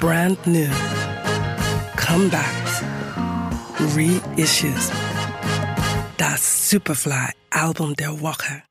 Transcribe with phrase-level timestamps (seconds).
[0.00, 0.70] brand new,
[1.96, 2.82] comebacks,
[3.94, 4.90] reissues.
[6.18, 8.62] That Superfly Album der Woche.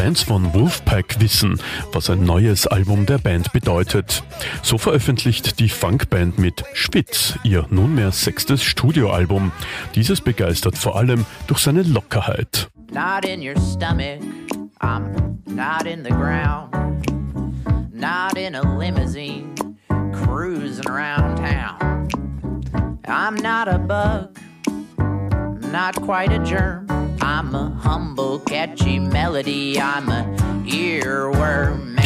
[0.00, 1.60] Fans von Wolfpack wissen,
[1.92, 4.22] was ein neues Album der Band bedeutet.
[4.62, 9.52] So veröffentlicht die Funkband mit Spitz ihr nunmehr sechstes Studioalbum.
[9.94, 12.70] Dieses begeistert vor allem durch seine Lockerheit.
[12.90, 14.22] Not in your stomach,
[14.80, 16.72] I'm not in the ground,
[17.92, 19.54] not in a limousine,
[20.14, 22.08] cruising around town.
[23.06, 24.34] I'm not a bug,
[25.70, 26.89] not quite a germ.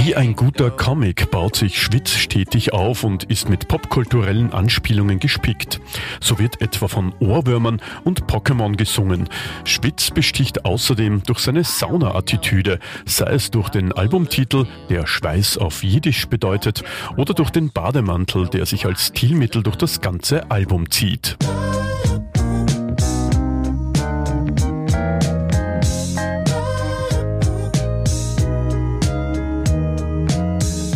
[0.04, 5.80] Wie ein guter Comic baut sich Schwitz stetig auf und ist mit popkulturellen Anspielungen gespickt.
[6.20, 9.28] So wird etwa von Ohrwürmern und Pokémon gesungen.
[9.64, 16.26] Schwitz besticht außerdem durch seine Sauna-Attitüde, sei es durch den Albumtitel, der Schweiß auf Jiddisch
[16.26, 16.84] bedeutet,
[17.16, 21.38] oder durch den Bademantel, der sich als Stilmittel durch das ganze Album zieht.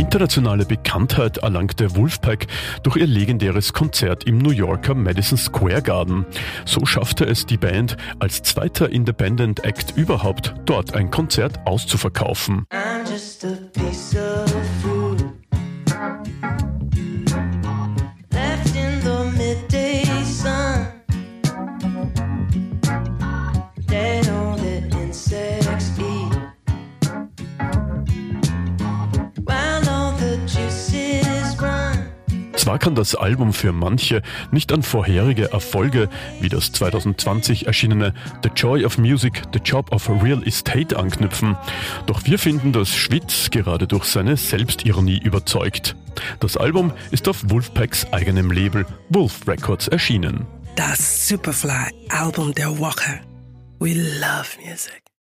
[0.09, 2.47] Internationale Bekanntheit erlangte Wolfpack
[2.83, 6.25] durch ihr legendäres Konzert im New Yorker Madison Square Garden.
[6.65, 12.65] So schaffte es die Band als zweiter Independent Act überhaupt, dort ein Konzert auszuverkaufen.
[12.73, 14.28] I'm just a piece of
[32.69, 38.51] Zwar kann das Album für manche nicht an vorherige Erfolge wie das 2020 erschienene The
[38.55, 41.57] Joy of Music, The Job of Real Estate anknüpfen,
[42.05, 45.97] doch wir finden, dass Schwitz gerade durch seine Selbstironie überzeugt.
[46.41, 50.47] Das Album ist auf Wolfpacks eigenem Label Wolf Records erschienen.
[50.77, 53.21] Das Superfly Album der Woche.
[53.81, 55.08] We love music.